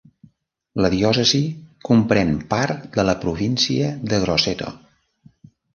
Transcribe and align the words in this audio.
La 0.85 0.89
diòcesi 0.93 1.41
comprèn 1.89 2.33
part 2.55 2.89
de 2.99 3.07
la 3.11 3.17
província 3.27 3.95
de 4.13 4.25
Grosseto. 4.27 4.77